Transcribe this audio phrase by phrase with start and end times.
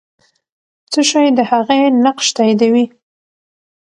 [0.91, 2.85] څه شی د هغې نقش تاییدوي؟